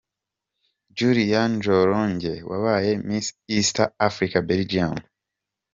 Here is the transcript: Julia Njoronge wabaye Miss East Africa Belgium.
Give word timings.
Julia 0.97 1.41
Njoronge 1.53 2.33
wabaye 2.49 2.91
Miss 3.07 3.27
East 3.57 3.77
Africa 4.07 4.37
Belgium. 4.49 4.95